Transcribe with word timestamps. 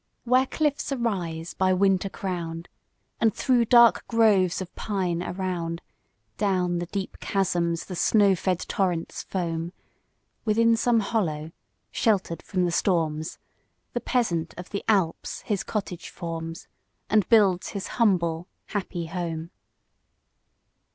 WHERE 0.23 0.47
cliffs 0.47 0.91
arise 0.91 1.53
by 1.53 1.73
winter 1.73 2.09
crown'd, 2.09 2.69
And 3.19 3.31
through 3.35 3.65
dark 3.65 4.07
groves 4.07 4.59
of 4.59 4.75
pine 4.75 5.21
around, 5.21 5.79
Down 6.37 6.79
the 6.79 6.87
deep 6.87 7.19
chasms 7.19 7.85
the 7.85 7.95
snow 7.95 8.33
fed 8.35 8.61
torrents 8.61 9.21
foam, 9.21 9.73
Within 10.43 10.75
some 10.75 11.01
hollow, 11.01 11.51
shelter'd 11.91 12.41
from 12.41 12.65
the 12.65 12.71
storms, 12.71 13.37
The 13.93 14.01
Peasant 14.01 14.55
of 14.57 14.71
the 14.71 14.83
Alps 14.87 15.41
his 15.41 15.61
cottage 15.63 16.09
forms, 16.09 16.67
And 17.07 17.29
builds 17.29 17.67
his 17.69 17.85
humble, 18.01 18.47
happy 18.69 19.05
home. 19.05 19.51